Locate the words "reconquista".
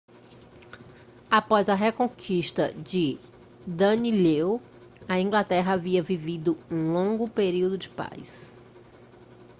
1.75-2.73